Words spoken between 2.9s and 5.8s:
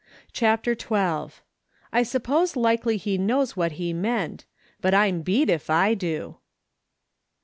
HE KNOWS WHAT HE MEANT, BUT TM BEAT IF